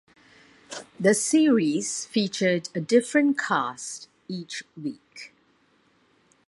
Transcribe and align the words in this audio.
The 0.99 1.13
series 1.13 2.05
featured 2.05 2.69
a 2.73 2.79
different 2.81 3.37
cast 3.37 4.07
each 4.27 4.63
week. 4.75 5.31